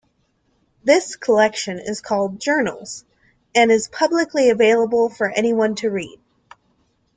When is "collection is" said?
1.15-2.01